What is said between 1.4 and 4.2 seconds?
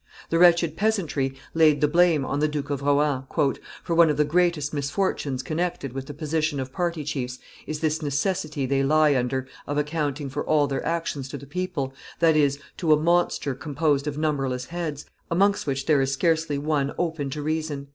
laid the blame on the Duke of Rohan, "for one of